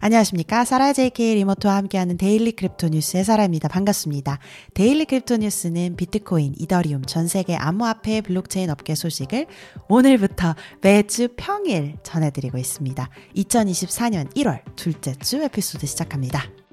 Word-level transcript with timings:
안녕하십니까. 0.00 0.64
사라 0.64 0.92
JK 0.92 1.34
리모트와 1.36 1.76
함께하는 1.76 2.16
Daily 2.16 2.52
Crypto 2.52 2.88
News의 2.88 3.24
사라입니다. 3.24 3.68
반갑습니다. 3.68 4.38
Daily 4.74 5.04
Crypto 5.04 5.38
News는 5.38 5.96
비트코인, 5.96 6.54
이더리움, 6.58 7.04
전 7.04 7.28
세계 7.28 7.56
암호화폐 7.56 8.20
블록체인 8.22 8.70
업계 8.70 8.94
소식을 8.94 9.46
오늘부터 9.88 10.54
매주 10.82 11.28
평일 11.36 11.96
전해드리고 12.02 12.58
있습니다. 12.58 13.08
2024년 13.36 14.32
1월 14.34 14.60
둘째 14.76 15.14
주 15.14 15.42
에피소드 15.42 15.86
시작합니다. 15.86 16.65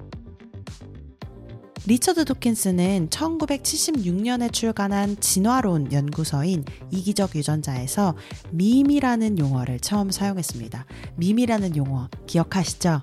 리처드 1.86 2.24
도킨스는 2.24 3.10
1976년에 3.10 4.50
출간한 4.50 5.20
진화론 5.20 5.92
연구서인 5.92 6.64
이기적 6.90 7.36
유전자에서 7.36 8.16
밈이라는 8.52 9.38
용어를 9.38 9.80
처음 9.80 10.10
사용했습니다. 10.10 10.86
밈이라는 11.16 11.76
용어 11.76 12.08
기억하시죠? 12.26 13.02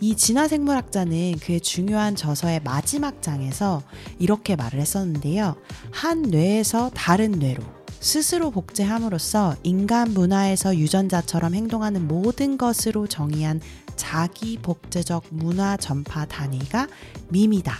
이 0.00 0.16
진화 0.16 0.48
생물학자는 0.48 1.40
그의 1.40 1.60
중요한 1.60 2.16
저서의 2.16 2.60
마지막 2.64 3.20
장에서 3.20 3.82
이렇게 4.18 4.56
말을 4.56 4.80
했었는데요. 4.80 5.56
한 5.90 6.22
뇌에서 6.22 6.90
다른 6.94 7.32
뇌로 7.32 7.62
스스로 8.00 8.50
복제함으로써 8.50 9.56
인간 9.62 10.10
문화에서 10.14 10.78
유전자처럼 10.78 11.54
행동하는 11.54 12.08
모든 12.08 12.56
것으로 12.56 13.06
정의한 13.06 13.60
자기 13.94 14.56
복제적 14.56 15.24
문화 15.28 15.76
전파 15.76 16.24
단위가 16.24 16.88
밈이다. 17.28 17.78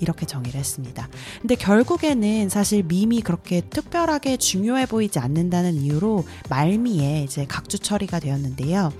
이렇게 0.00 0.26
정의를 0.26 0.58
했습니다. 0.58 1.08
근데 1.40 1.54
결국에는 1.54 2.48
사실 2.48 2.82
밈이 2.82 3.22
그렇게 3.22 3.60
특별하게 3.60 4.36
중요해 4.36 4.86
보이지 4.86 5.18
않는다는 5.18 5.74
이유로 5.74 6.24
말미에 6.48 7.24
이제 7.24 7.46
각주 7.46 7.78
처리가 7.78 8.20
되었는데요. 8.20 8.92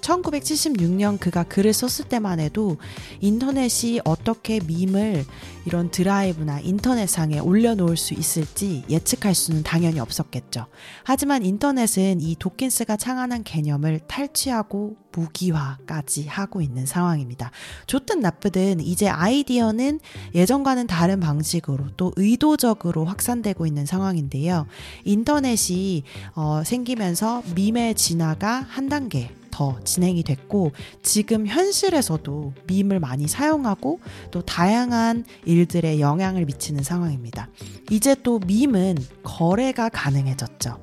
1976년 0.00 1.18
그가 1.18 1.44
글을 1.44 1.72
썼을 1.72 2.08
때만 2.08 2.40
해도 2.40 2.76
인터넷이 3.20 4.00
어떻게 4.04 4.60
밈을 4.60 5.24
이런 5.66 5.90
드라이브나 5.90 6.60
인터넷상에 6.60 7.38
올려놓을 7.38 7.96
수 7.96 8.14
있을지 8.14 8.84
예측할 8.88 9.34
수는 9.34 9.62
당연히 9.62 10.00
없었겠죠. 10.00 10.66
하지만 11.04 11.44
인터넷은 11.44 12.20
이 12.20 12.36
도킨스가 12.38 12.96
창안한 12.96 13.44
개념을 13.44 14.00
탈취하고 14.06 14.96
무기화까지 15.12 16.26
하고 16.26 16.60
있는 16.60 16.86
상황입니다. 16.86 17.50
좋든 17.86 18.20
나쁘든 18.20 18.80
이제 18.80 19.08
아이디어는 19.08 20.00
예전과는 20.34 20.86
다른 20.86 21.20
방식으로 21.20 21.88
또 21.96 22.12
의도적으로 22.16 23.04
확산되고 23.04 23.66
있는 23.66 23.86
상황인데요. 23.86 24.66
인터넷이 25.04 26.04
어, 26.34 26.62
생기면서 26.64 27.42
밈의 27.54 27.94
진화가 27.94 28.66
한 28.68 28.88
단계 28.88 29.30
더 29.60 29.78
진행이 29.84 30.22
됐고 30.22 30.72
지금 31.02 31.46
현실에서도 31.46 32.54
밈을 32.66 32.98
많이 32.98 33.28
사용하고 33.28 34.00
또 34.30 34.40
다양한 34.40 35.26
일들에 35.44 36.00
영향을 36.00 36.46
미치는 36.46 36.82
상황입니다. 36.82 37.50
이제 37.90 38.16
또 38.22 38.38
밈은 38.38 38.96
거래가 39.22 39.90
가능해졌죠. 39.90 40.82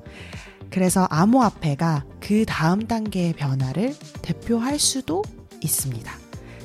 그래서 0.70 1.08
암호화폐가 1.10 2.04
그 2.20 2.44
다음 2.46 2.86
단계의 2.86 3.32
변화를 3.32 3.96
대표할 4.22 4.78
수도 4.78 5.24
있습니다. 5.60 6.12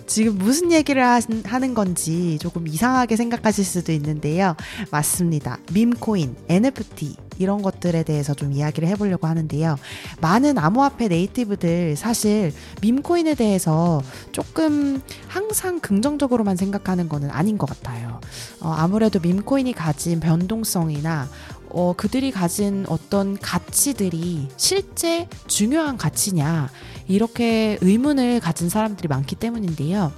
지금 0.05 0.37
무슨 0.37 0.71
얘기를 0.71 1.03
하는 1.03 1.73
건지 1.73 2.37
조금 2.39 2.67
이상하게 2.67 3.15
생각하실 3.15 3.65
수도 3.65 3.91
있는데요. 3.91 4.55
맞습니다. 4.91 5.57
밈코인, 5.73 6.35
NFT, 6.47 7.15
이런 7.39 7.61
것들에 7.61 8.03
대해서 8.03 8.33
좀 8.33 8.51
이야기를 8.51 8.87
해보려고 8.89 9.27
하는데요. 9.27 9.77
많은 10.21 10.57
암호화폐 10.57 11.07
네이티브들 11.07 11.95
사실 11.95 12.53
밈코인에 12.81 13.35
대해서 13.35 14.01
조금 14.31 15.01
항상 15.27 15.79
긍정적으로만 15.79 16.55
생각하는 16.55 17.09
거는 17.09 17.29
아닌 17.31 17.57
것 17.57 17.67
같아요. 17.67 18.19
어, 18.61 18.69
아무래도 18.69 19.19
밈코인이 19.19 19.73
가진 19.73 20.19
변동성이나 20.19 21.27
어, 21.69 21.93
그들이 21.97 22.31
가진 22.31 22.85
어떤 22.87 23.37
가치들이 23.37 24.47
실제 24.57 25.27
중요한 25.47 25.97
가치냐, 25.97 26.69
이렇게 27.07 27.79
의문을 27.81 28.39
가진 28.39 28.69
사람들이 28.69 29.07
많기 29.07 29.35
때문인데요. 29.35 30.11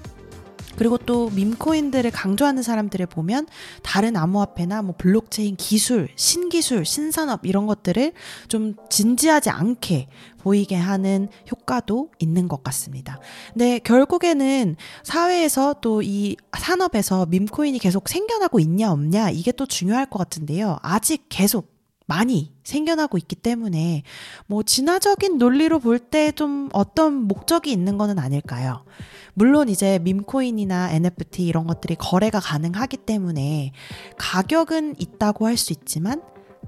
그리고 0.77 0.97
또 0.97 1.29
밈코인들을 1.31 2.11
강조하는 2.11 2.63
사람들을 2.63 3.05
보면 3.07 3.47
다른 3.83 4.15
암호화폐나 4.17 4.81
뭐 4.81 4.95
블록체인 4.97 5.55
기술, 5.55 6.09
신기술, 6.15 6.85
신산업 6.85 7.45
이런 7.45 7.65
것들을 7.67 8.13
좀 8.47 8.75
진지하지 8.89 9.49
않게 9.49 10.07
보이게 10.39 10.75
하는 10.75 11.27
효과도 11.51 12.11
있는 12.19 12.47
것 12.47 12.63
같습니다. 12.63 13.19
근데 13.53 13.79
결국에는 13.79 14.75
사회에서 15.03 15.75
또 15.81 16.01
이 16.03 16.35
산업에서 16.57 17.25
밈코인이 17.25 17.79
계속 17.79 18.07
생겨나고 18.09 18.59
있냐 18.59 18.91
없냐 18.91 19.29
이게 19.31 19.51
또 19.51 19.65
중요할 19.65 20.05
것 20.07 20.19
같은데요. 20.19 20.77
아직 20.83 21.25
계속 21.29 21.73
많이 22.07 22.53
생겨나고 22.63 23.17
있기 23.17 23.35
때문에 23.35 24.03
뭐 24.45 24.61
진화적인 24.61 25.37
논리로 25.39 25.79
볼 25.79 25.97
때 25.97 26.31
좀 26.31 26.69
어떤 26.73 27.13
목적이 27.23 27.71
있는 27.71 27.97
거는 27.97 28.19
아닐까요? 28.19 28.85
물론 29.35 29.69
이제 29.69 29.99
밈코인이나 29.99 30.91
NFT 30.91 31.45
이런 31.45 31.67
것들이 31.67 31.95
거래가 31.95 32.39
가능하기 32.39 32.97
때문에 32.97 33.71
가격은 34.17 34.95
있다고 34.97 35.45
할 35.45 35.57
수 35.57 35.73
있지만 35.73 36.21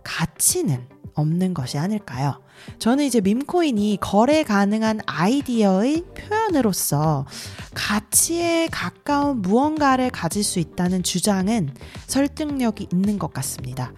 가치는 0.03 0.88
없는 1.13 1.53
것이 1.53 1.77
아닐까요? 1.77 2.41
저는 2.79 3.03
이제 3.06 3.22
밈코인이 3.22 3.97
거래 4.01 4.44
가능한 4.44 5.01
아이디어의 5.06 6.03
표현으로서 6.16 7.25
가치에 7.73 8.67
가까운 8.72 9.41
무언가를 9.41 10.09
가질 10.09 10.44
수 10.44 10.59
있다는 10.59 11.03
주장은 11.03 11.73
설득력이 12.06 12.88
있는 12.94 13.17
것 13.17 13.33
같습니다. 13.33 13.94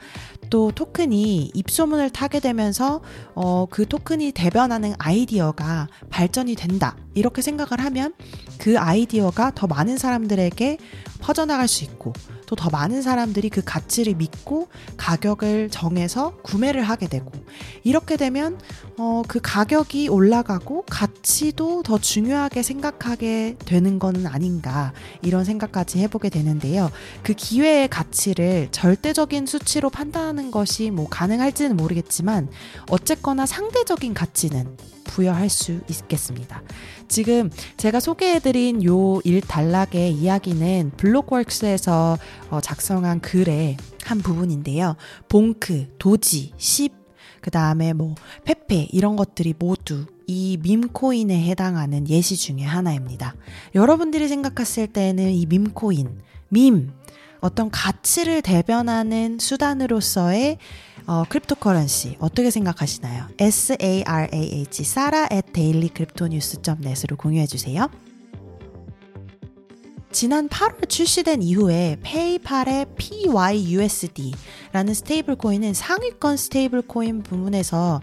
또 0.50 0.72
토큰이 0.72 1.52
입소문을 1.54 2.10
타게 2.10 2.40
되면서 2.40 3.02
어, 3.36 3.68
그 3.70 3.88
토큰이 3.88 4.32
대변하는 4.32 4.94
아이디어가 4.98 5.88
발전이 6.10 6.56
된다. 6.56 6.96
이렇게 7.14 7.42
생각을 7.42 7.84
하면 7.86 8.14
그 8.58 8.78
아이디어가 8.80 9.52
더 9.56 9.68
많은 9.68 9.98
사람들에게 9.98 10.78
퍼져나갈 11.22 11.68
수 11.68 11.84
있고 11.84 12.14
또 12.50 12.56
더 12.56 12.70
많은 12.72 13.04
사람들이 13.04 13.50
그 13.50 13.62
가치를 13.64 14.16
믿고 14.16 14.70
가격을 14.98 15.70
정해서 15.70 16.36
구매를 16.42 16.82
하게 16.82 17.08
되고 17.08 17.32
이렇게 17.84 18.18
되면 18.18 18.60
어, 18.98 19.22
그 19.28 19.40
가격이 19.42 20.10
올라가고 20.10 20.84
가치도 20.90 21.84
더 21.84 22.00
중요하게 22.00 22.64
생각하게 22.64 23.56
되는 23.64 24.00
거는 24.00 24.26
아닌가 24.26 24.94
이런 25.22 25.46
생각까지 25.46 26.00
해보게 26.00 26.30
되는데요. 26.30 26.92
그 27.24 27.34
기회의 27.34 27.88
가치를 27.88 28.70
절대적인 28.72 29.46
수치로 29.46 29.90
판단하는 29.90 30.50
것이 30.50 30.90
뭐 30.90 31.08
가능할지는 31.08 31.78
모르겠지만 31.78 32.50
어쨌거나 32.90 33.46
상대적인 33.46 34.14
가치는 34.14 34.76
부여할 35.20 35.50
수 35.50 35.82
있겠습니다. 35.90 36.62
지금 37.10 37.50
제가 37.76 38.00
소개해드린 38.00 38.86
요 38.86 39.20
일단락의 39.26 40.14
이야기는 40.14 40.94
블록월크스에서 40.96 42.18
어, 42.50 42.62
작성한 42.62 43.20
글의 43.20 43.76
한 44.06 44.20
부분인데요. 44.20 44.96
봉크, 45.28 45.96
도지, 46.00 46.54
십, 46.56 46.94
그 47.42 47.52
다음에 47.52 47.92
뭐 47.92 48.16
페페 48.46 48.88
이런 48.94 49.18
것들이 49.18 49.54
모두 49.60 50.06
이 50.26 50.58
밈코인에 50.62 51.50
해당하는 51.50 52.08
예시 52.08 52.38
중의 52.38 52.64
하나입니다. 52.64 53.36
여러분들이 53.76 54.30
생각했을 54.30 54.88
때는 54.88 55.32
이 55.32 55.46
밈코인, 55.48 56.22
밈, 56.48 56.94
어떤 57.42 57.70
가치를 57.70 58.42
대변하는 58.42 59.38
수단으로서의 59.38 60.60
어, 61.10 61.24
cryptocurrency 61.28 62.18
어떻게 62.20 62.52
생각하시나요? 62.52 63.30
sarah 63.40 64.84
사라 64.84 65.28
at 65.32 65.52
dailycryptonews.net으로 65.54 67.18
공유해 67.18 67.48
주세요. 67.48 67.90
지난 70.12 70.50
8월 70.50 70.90
출시된 70.90 71.44
이후에 71.44 71.98
페이팔의 72.02 72.88
PYUSD라는 72.98 74.94
스테이블 74.96 75.36
코인은 75.36 75.76
상위권 75.76 76.36
스테이블 76.36 76.82
코인 76.82 77.22
부문에서 77.22 78.02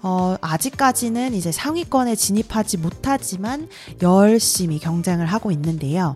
어, 0.00 0.36
아직까지는 0.40 1.34
이제 1.34 1.50
상위권에 1.50 2.14
진입하지 2.14 2.76
못하지만 2.76 3.68
열심히 4.00 4.78
경쟁을 4.78 5.26
하고 5.26 5.50
있는데요. 5.50 6.14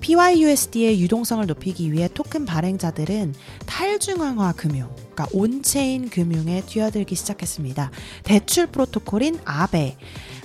PYUSD의 0.00 0.98
유동성을 1.02 1.46
높이기 1.46 1.92
위해 1.92 2.08
토큰 2.12 2.46
발행자들은 2.46 3.34
탈중앙화 3.66 4.52
금융, 4.52 4.88
그러니까 4.96 5.26
on-chain 5.32 6.08
금융에 6.08 6.62
뛰어들기 6.62 7.14
시작했습니다. 7.14 7.90
대출 8.22 8.66
프로토콜인 8.66 9.40
Aave, 9.44 9.98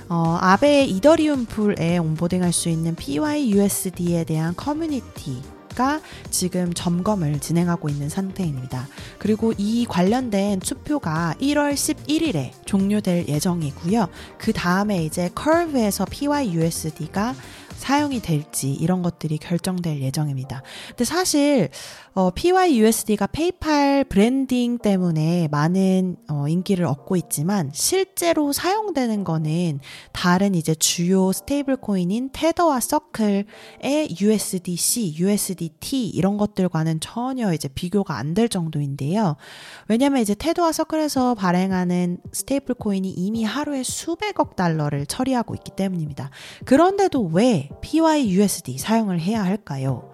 어, 0.10 0.38
Aave의 0.42 0.90
이더리움 0.90 1.46
pool에 1.46 2.00
onboarding할 2.00 2.52
수 2.52 2.70
있는 2.70 2.96
PYUSD에 2.96 4.24
대한 4.24 4.56
커뮤니티 4.56 5.42
가 5.76 6.02
지금 6.30 6.74
점검을 6.74 7.40
진행하고 7.40 7.90
있는 7.90 8.10
상태입니다. 8.10 8.88
그리고 9.20 9.54
이 9.58 9.86
관련된 9.88 10.60
투표가 10.60 11.36
1월 11.40 11.74
11일에 11.74 12.52
종료될 12.66 13.28
예정이고요. 13.30 14.10
그 14.40 14.52
다음에 14.52 15.06
이제 15.06 15.30
Curve에서 15.36 16.06
PYUSD가 16.06 17.36
사용이 17.80 18.22
될지 18.22 18.72
이런 18.74 19.02
것들이 19.02 19.38
결정될 19.38 20.02
예정입니다. 20.02 20.64
근데 20.90 21.04
사실 21.06 21.70
어, 22.14 22.32
PYUSD가 22.32 23.28
페이팔 23.28 24.06
브랜딩 24.06 24.78
때문에 24.80 25.48
많은 25.50 26.18
어, 26.30 26.48
인기를 26.48 26.86
얻고 26.86 27.16
있지만 27.18 27.72
실제로 27.74 28.52
사용되는 28.54 29.24
거는 29.24 29.80
다른 30.12 30.56
이제 30.56 30.74
주요 30.76 31.32
스테이블 31.32 31.78
코인인 31.78 32.30
테더와 32.34 32.80
서클의 32.80 33.46
USDC, 34.20 35.16
USDT 35.18 36.08
이런 36.10 36.38
것들과는 36.38 37.00
전혀 37.00 37.54
이제 37.54 37.68
비교가 37.68 38.18
안 38.18 38.30
될 38.34 38.48
정도인데요. 38.48 39.36
왜냐면 39.88 40.22
이제 40.22 40.36
테더와 40.36 40.72
서클에서 40.72 41.36
발행하는 41.36 42.20
스테이블 42.32 42.76
코인이 42.76 43.10
이미 43.10 43.44
하루에 43.44 43.84
수백억 43.84 44.56
달러를 44.56 45.06
처리하고 45.06 45.56
있기 45.56 45.72
때문입니다. 45.72 46.30
그런데도 46.66 47.30
왜 47.34 47.69
PYUSD 47.82 48.78
사용을 48.78 49.20
해야 49.20 49.44
할까요? 49.44 50.10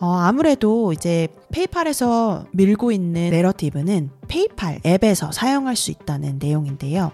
어, 0.00 0.12
아무래도 0.12 0.92
이제 0.92 1.26
페이팔에서 1.50 2.46
밀고 2.52 2.92
있는 2.92 3.30
내러티브는 3.30 4.10
페이팔 4.28 4.80
앱에서 4.86 5.32
사용할 5.32 5.74
수 5.74 5.90
있다는 5.90 6.38
내용인데요. 6.38 7.10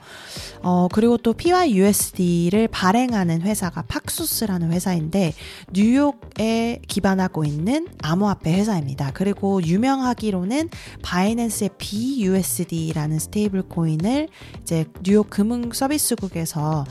어, 0.63 0.89
그리고 0.93 1.17
또 1.17 1.33
PYUSD를 1.33 2.69
발행하는 2.69 3.41
회사가 3.41 3.83
Paxos라는 3.83 4.73
회사인데 4.73 5.33
뉴욕에 5.73 6.83
기반하고 6.87 7.45
있는 7.45 7.89
암호화폐 8.03 8.53
회사입니다. 8.53 9.13
그리고 9.15 9.63
유명하기로는 9.63 10.69
바이낸스의 11.03 11.71
BUSD라는 11.79 13.19
스테이블 13.19 13.63
코인을 13.63 14.29
이제 14.61 14.85
뉴욕 15.03 15.31
금융 15.31 15.73
서비스국에서 15.73 16.85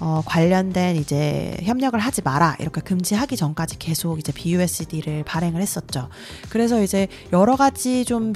어, 0.00 0.22
관련된 0.24 0.96
이제 0.96 1.56
협력을 1.62 1.98
하지 1.98 2.22
마라 2.22 2.56
이렇게 2.60 2.80
금지하기 2.80 3.36
전까지 3.36 3.78
계속 3.78 4.18
이제 4.18 4.32
BUSD를 4.32 5.24
발행을 5.24 5.60
했었죠. 5.60 6.08
그래서 6.50 6.82
이제 6.82 7.08
여러 7.32 7.56
가지 7.56 8.04
좀 8.04 8.32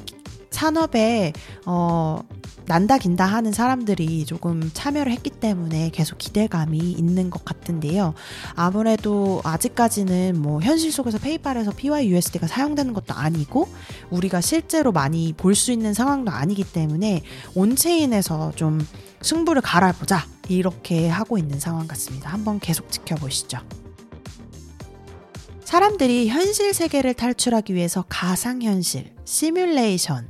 산업에 0.50 1.32
어 1.64 2.20
난다 2.66 2.98
긴다 2.98 3.24
하는 3.24 3.52
사람들이 3.52 4.24
조금 4.26 4.70
참여를 4.72 5.12
했기 5.12 5.30
때문에 5.30 5.90
계속 5.90 6.18
기대감이 6.18 6.78
있는 6.78 7.30
것 7.30 7.44
같은데요. 7.44 8.14
아무래도 8.54 9.40
아직까지는 9.44 10.40
뭐 10.40 10.60
현실 10.60 10.92
속에서 10.92 11.18
페이팔에서 11.18 11.72
PYUSD가 11.72 12.46
사용되는 12.46 12.92
것도 12.92 13.14
아니고 13.14 13.68
우리가 14.10 14.40
실제로 14.40 14.92
많이 14.92 15.32
볼 15.32 15.54
수 15.54 15.72
있는 15.72 15.94
상황도 15.94 16.30
아니기 16.30 16.64
때문에 16.64 17.22
on-chain에서 17.54 18.52
좀 18.56 18.84
승부를 19.20 19.62
걸어보자 19.62 20.24
이렇게 20.56 21.08
하고 21.08 21.38
있는 21.38 21.60
상황 21.60 21.86
같습니다. 21.86 22.30
한번 22.30 22.60
계속 22.60 22.90
지켜보시죠. 22.90 23.58
사람들이 25.64 26.28
현실 26.28 26.74
세계를 26.74 27.14
탈출하기 27.14 27.74
위해서 27.74 28.04
가상현실, 28.08 29.14
시뮬레이션에 29.24 30.24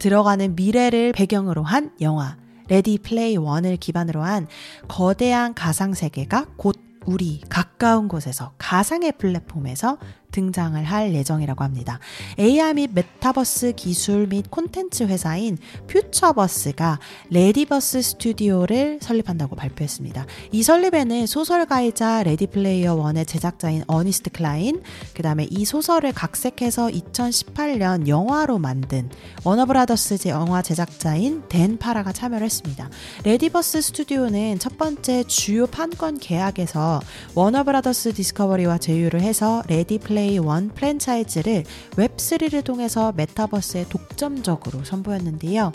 들어가는 0.00 0.56
미래를 0.56 1.12
배경으로 1.12 1.62
한 1.62 1.92
영화, 2.00 2.36
Ready 2.68 2.98
Player 2.98 3.36
One을 3.36 3.76
기반으로 3.76 4.22
한 4.22 4.48
거대한 4.88 5.54
가상세계가 5.54 6.46
곧 6.56 6.76
우리 7.04 7.40
가까운 7.48 8.08
곳에서 8.08 8.52
가상의 8.58 9.12
플랫폼에서 9.18 9.98
등장을 10.32 10.82
할 10.82 11.14
예정이라고 11.14 11.62
합니다. 11.62 12.00
AR 12.38 12.74
및 12.74 12.90
메타버스 12.92 13.74
기술 13.76 14.26
및 14.26 14.50
콘텐츠 14.50 15.04
회사인 15.04 15.58
Futureverse가 15.86 16.98
Readyverse 17.30 18.02
Studio를 18.02 18.98
설립한다고 19.00 19.54
발표했습니다. 19.54 20.26
이 20.50 20.62
설립에는 20.62 21.26
소설가이자 21.26 22.24
Ready 22.24 22.56
Player 22.56 22.94
One의 22.94 23.26
제작자인 23.26 23.84
어니스트 23.86 24.30
클라인, 24.30 24.82
그 25.14 25.22
다음에 25.22 25.46
이 25.50 25.64
소설을 25.64 26.12
각색해서 26.12 26.88
2018년 26.88 28.08
영화로 28.08 28.58
만든 28.58 29.08
워너브라더스 29.44 30.28
영화 30.28 30.62
제작자인 30.62 31.42
댄 31.48 31.78
파라가 31.78 32.12
참여를 32.12 32.44
했습니다. 32.44 32.88
Readyverse 33.24 33.82
Studio는 33.82 34.58
첫 34.58 34.78
번째 34.78 35.24
주요 35.24 35.66
판권 35.66 36.18
계약에서 36.18 37.00
워너브라더스 37.34 38.14
디스커버리와 38.14 38.78
제휴를 38.78 39.20
해서 39.20 39.62
Ready 39.68 39.97
Play 39.97 40.21
Player 40.22 40.38
One 40.38 40.68
프랜차이즈를 40.68 41.64
Web3를 41.96 42.62
통해서 42.62 43.12
메타버스에 43.16 43.86
독점적으로 43.88 44.84
선보였는데요. 44.84 45.72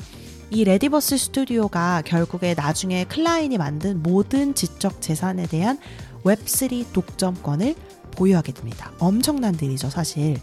이 0.51 0.63
Readyverse 0.63 1.17
Studio가 1.17 2.01
결국에 2.05 2.53
나중에 2.53 3.03
클라인이 3.03 3.57
만든 3.57 4.01
모든 4.01 4.55
지적 4.55 5.01
재산에 5.01 5.47
대한 5.47 5.77
Web3 6.23 6.93
독점권을 6.93 7.75
보유하게 8.17 8.51
됩니다. 8.51 8.91
엄청난 8.99 9.55
일이죠, 9.55 9.89
사실. 9.89 10.37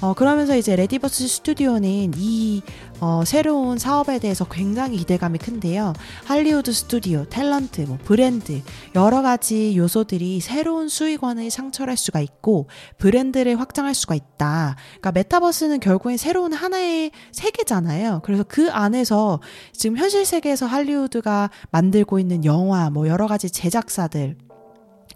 어, 0.00 0.14
그러면서 0.14 0.56
이제 0.56 0.74
레디버스 0.74 1.28
스튜디오는 1.28 2.12
이 2.16 2.62
어, 3.00 3.22
새로운 3.24 3.78
사업에 3.78 4.18
대해서 4.18 4.44
굉장히 4.44 4.96
기대감이 4.98 5.38
큰데요. 5.38 5.92
할리우드 6.24 6.72
스튜디오, 6.72 7.24
탤런트, 7.24 7.86
뭐 7.86 7.98
브랜드 8.04 8.60
여러 8.94 9.22
가지 9.22 9.76
요소들이 9.76 10.40
새로운 10.40 10.88
수익원을 10.88 11.48
창출할 11.48 11.96
수가 11.96 12.20
있고 12.20 12.66
브랜드를 12.98 13.58
확장할 13.58 13.94
수가 13.94 14.14
있다. 14.16 14.76
그러니까 14.88 15.12
메타버스는 15.12 15.80
결국엔 15.80 16.16
새로운 16.16 16.52
하나의 16.52 17.12
세계잖아요. 17.30 18.22
그래서 18.24 18.44
그 18.46 18.70
안에서 18.70 19.40
지금 19.72 19.96
현실 19.96 20.24
세계에서 20.24 20.66
할리우드가 20.66 21.50
만들고 21.70 22.18
있는 22.18 22.44
영화, 22.44 22.90
뭐 22.90 23.06
여러 23.06 23.28
가지 23.28 23.50
제작사들 23.50 24.36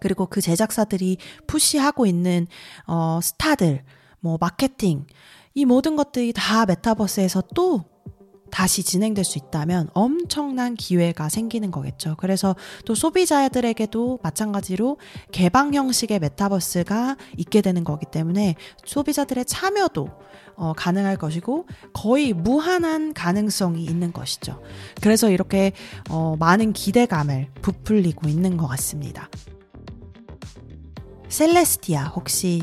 그리고 0.00 0.26
그 0.26 0.40
제작사들이 0.40 1.18
푸시하고 1.46 2.06
있는 2.06 2.46
어 2.86 3.20
스타들 3.22 3.82
뭐 4.20 4.38
마케팅 4.40 5.06
이 5.54 5.64
모든 5.64 5.96
것들이 5.96 6.32
다 6.34 6.66
메타버스에서 6.66 7.42
또 7.54 7.84
다시 8.50 8.82
진행될 8.82 9.24
수 9.24 9.38
있다면 9.38 9.88
엄청난 9.92 10.74
기회가 10.74 11.28
생기는 11.28 11.70
거겠죠. 11.70 12.14
그래서 12.18 12.54
또 12.84 12.94
소비자들에게도 12.94 14.20
마찬가지로 14.22 14.98
개방 15.32 15.74
형식의 15.74 16.18
메타버스가 16.20 17.16
있게 17.36 17.60
되는 17.60 17.84
거기 17.84 18.06
때문에 18.06 18.54
소비자들의 18.84 19.44
참여도 19.44 20.08
어, 20.56 20.72
가능할 20.74 21.16
것이고 21.16 21.66
거의 21.92 22.32
무한한 22.32 23.12
가능성이 23.12 23.84
있는 23.84 24.12
것이죠. 24.12 24.62
그래서 25.02 25.30
이렇게 25.30 25.72
어, 26.08 26.36
많은 26.38 26.72
기대감을 26.72 27.48
부풀리고 27.62 28.28
있는 28.28 28.56
것 28.56 28.66
같습니다. 28.68 29.28
셀레스티아 31.28 32.04
혹시 32.08 32.62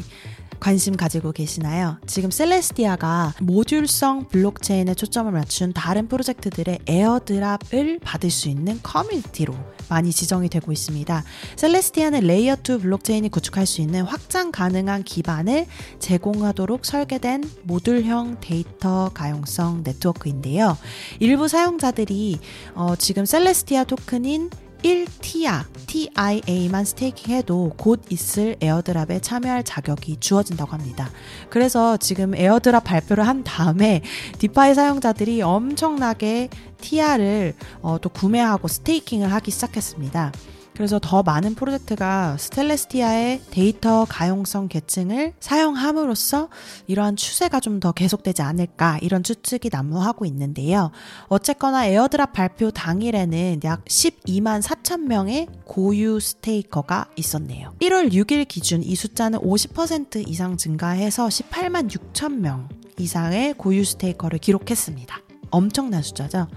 관심 0.63 0.96
가지고 0.96 1.34
계시나요? 1.34 1.98
지금 2.08 2.32
셀레스티아가 2.32 3.34
모듈성 3.41 4.29
블록체인에 4.29 4.93
초점을 4.93 5.29
맞춘 5.29 5.74
다른 5.74 6.08
프로젝트들의 6.08 6.79
airdrop을 6.88 8.00
받을 8.01 8.29
수 8.29 8.48
있는 8.48 8.79
커뮤니티로 8.82 9.53
많이 9.89 10.13
지정이 10.13 10.48
되고 10.48 10.72
있습니다. 10.72 11.24
셀레스티아는 11.58 12.22
Layer 12.22 12.56
2 12.55 12.79
블록체인이 12.79 13.27
구축할 13.27 13.65
수 13.65 13.82
있는 13.82 14.03
확장 14.03 14.51
가능한 14.53 15.03
기반을 15.03 15.65
제공하도록 16.00 16.86
설계된 16.86 17.43
모듈형 17.63 18.38
데이터 18.39 19.12
가용성 19.13 19.84
네트워크인데요. 19.84 20.77
일부 21.20 21.50
사용자들이 21.50 22.39
어, 22.75 22.96
지금 22.96 23.25
셀레스티아 23.25 23.84
토큰인 23.84 24.50
1티아, 24.84 25.66
TIA만 25.88 26.84
스테이킹해도 26.84 27.74
곧 27.78 28.02
있을 28.10 28.58
airdrop에 28.60 29.20
참여할 29.20 29.63
자격이 29.63 30.18
주어진다고 30.20 30.72
합니다. 30.74 31.10
그래서 31.50 31.96
지금 31.98 32.36
airdrop 32.36 32.84
발표를 32.84 33.25
한 33.25 33.44
다음에 33.44 34.02
DeFi 34.40 34.75
사용자들이 34.75 35.42
엄청나게 35.42 36.50
티아를 36.82 37.56
어, 37.82 37.98
또 38.02 38.10
구매하고 38.10 38.68
staking을 38.68 39.32
하기 39.32 39.52
시작했습니다. 39.52 40.34
그래서 40.75 41.00
더 41.01 41.22
많은 41.22 41.56
프로젝트가 41.56 42.38
셀레스티아의 42.38 43.42
데이터 43.51 44.06
가용성 44.10 44.68
계층을 44.70 45.34
사용함으로써 45.39 46.50
이러한 46.88 47.15
추세가 47.18 47.60
좀 47.60 47.74
더 47.84 47.92
계속되지 47.92 48.42
않을까 48.42 48.98
이런 49.01 49.24
추측이 49.24 49.70
난무하고 49.72 50.25
있는데요. 50.27 50.92
어쨌거나 51.27 51.86
airdrop 51.88 52.32
발표 52.34 52.72
당일에는 52.72 53.62
약 53.65 53.84
12만 53.86 54.62
4천 54.62 55.01
명의 55.01 55.48
고유 55.65 56.20
staker가 56.20 57.08
있었네요. 57.15 57.74
1월 57.82 58.13
6일 58.13 58.48
기준 58.48 58.84
이 58.84 58.96
숫자는 58.96 59.39
50% 59.39 60.27
이상 60.30 60.56
증가해서 60.56 61.27
18만 61.27 61.89
6천 61.89 62.36
명 62.36 62.70
이상의 62.98 63.56
고유 63.56 63.84
스테이커를 63.84 64.39
기록했습니다. 64.39 65.20
엄청난 65.50 66.01
숫자죠. 66.01 66.48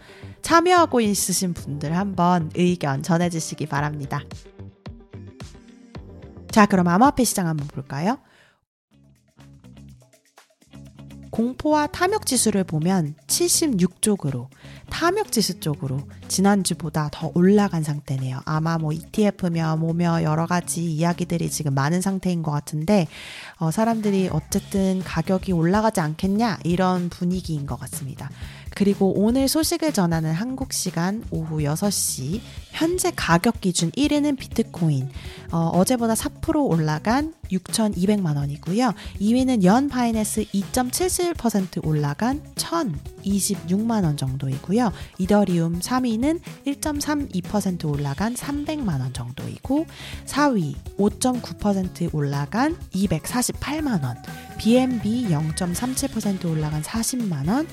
참여하고 0.47 1.01
있으신 1.01 1.55
분들 1.55 1.97
한번 1.97 2.53
의견 2.55 3.03
전해주시기 3.03 3.67
바랍니다. 3.67 4.23
자, 6.53 6.67
그럼 6.67 6.87
암호화폐 6.87 7.25
시장 7.25 7.49
한번 7.49 7.67
볼까요? 7.67 8.19
공포와 11.33 11.89
탐욕 11.89 12.27
지수를 12.27 12.63
보면 12.63 13.17
76쪽으로 13.27 14.47
탐욕 14.89 15.33
지수 15.33 15.59
쪽으로 15.59 15.99
지난주보다 16.29 17.09
더 17.11 17.33
올라간 17.35 17.83
상태네요. 17.83 18.41
아마 18.45 18.79
뭐 18.79 18.93
ETF며 18.93 19.79
뭐며 19.79 20.23
여러 20.23 20.47
가지 20.47 20.85
이야기들이 20.85 21.51
지금 21.51 21.75
많은 21.75 22.01
상태인 22.01 22.45
것 22.45 22.53
같은데 22.53 23.09
어, 23.59 23.73
사람들이 23.73 24.31
어쨌든 24.33 25.03
가격이 25.03 25.51
올라가지 25.51 26.01
않겠냐 26.01 26.61
이런 26.63 27.09
분위기인 27.09 27.67
것 27.67 27.81
같습니다. 27.81 28.31
그리고 28.77 29.15
오늘 29.17 29.49
소식을 29.49 29.95
전하는 29.95 30.33
한국 30.33 30.75
시간 30.75 31.25
오후 31.31 31.61
6시 31.61 32.43
현재 32.73 33.11
가격 33.17 33.63
기준 33.63 33.91
1위는 33.93 34.39
비트코인 34.39 35.09
어, 35.51 35.83
제보다 35.85 36.13
4% 36.13 36.71
올라간 36.71 37.33
6,200만 37.51 38.37
원이고요. 38.37 38.93
2위는 39.19 39.65
연 39.65 39.89
바이낸스 39.89 40.45
2.77% 40.53 41.87
올라간 41.87 42.43
1,026만 42.55 44.05
원 44.05 44.19
정도이고요. 44.19 44.93
이더리움 45.19 45.81
3위는 45.81 46.41
1.32% 46.67 47.89
올라간 47.89 48.35
300만 48.35 49.01
원 49.01 49.13
정도이고 49.15 49.87
4위 50.27 50.75
5.9% 50.99 52.15
올라간 52.15 52.77
248만 52.93 54.05
원, 54.05 54.17
BNB 54.59 55.29
0.37% 55.29 56.45
올라간 56.45 56.83
40만 56.83 57.49
원, 57.49 57.67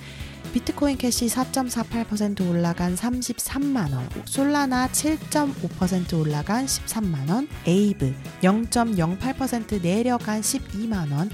비트코인 0.53 0.97
캐시 0.97 1.25
4.48% 1.25 2.47
올라간 2.47 2.93
33만원, 2.93 4.07
솔라나 4.25 4.87
7.5% 4.87 6.19
올라간 6.19 6.67
13만원, 6.67 7.47
에이브 7.65 8.13
0.08% 8.43 9.81
내려간 9.81 10.41
12만원, 10.41 11.31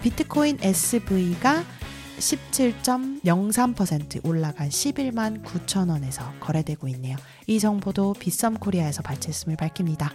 비트코인 0.00 0.56
SV가 0.62 1.62
17.03% 2.18 4.26
올라간 4.26 4.70
11만 4.70 5.44
9천원에서 5.44 6.40
거래되고 6.40 6.88
있네요. 6.88 7.18
이 7.46 7.60
정보도 7.60 8.14
빗썸 8.14 8.54
코리아에서 8.54 9.02
발췌했음을 9.02 9.56
밝힙니다. 9.56 10.14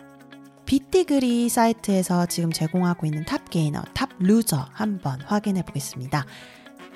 BitDegree 0.66 1.50
사이트에서 1.50 2.26
지금 2.26 2.52
제공하고 2.52 3.06
있는 3.06 3.24
top 3.24 3.52
gainer, 3.52 3.84
top 3.94 4.10
loser 4.18 4.70
한번 4.72 5.22
확인해 5.22 5.62
보겠습니다. 5.62 6.26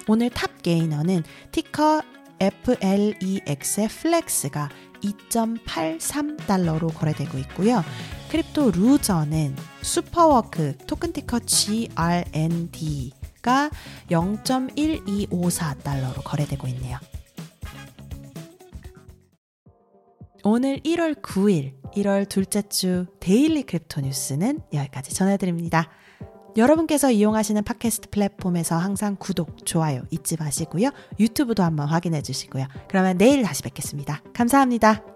오늘 0.07 0.29
top 0.29 0.61
gainer는 0.61 1.23
ticker 1.51 2.03
FLEX의 2.39 3.87
플렉스가 3.87 4.69
2.83달러로 5.03 6.93
거래되고 6.93 7.39
있고요. 7.39 7.83
crypto 8.29 8.69
loser는 8.71 9.55
슈퍼워크 9.81 10.77
토큰 10.87 11.11
ticker 11.13 11.39
GRND가 11.39 11.89
0.1254달러로 14.09 16.23
거래되고 16.23 16.67
있네요. 16.69 16.97
오늘 20.43 20.79
1월 20.79 21.21
9일, 21.21 21.73
1월 21.95 22.27
둘째 22.27 22.63
주 22.63 23.05
daily 23.19 23.61
crypto 23.63 24.01
뉴스는 24.01 24.61
여기까지 24.73 25.13
전해드립니다. 25.13 25.87
여러분께서 26.57 27.11
이용하시는 27.11 27.63
팟캐스트 27.63 28.09
플랫폼에서 28.09 28.77
항상 28.77 29.15
구독, 29.17 29.65
좋아요 29.65 30.03
잊지 30.11 30.37
마시고요. 30.37 30.89
유튜브도 31.19 31.63
한번 31.63 31.87
확인해 31.87 32.21
주시고요. 32.21 32.65
그러면 32.89 33.17
내일 33.17 33.43
다시 33.43 33.63
뵙겠습니다. 33.63 34.21
감사합니다. 34.33 35.10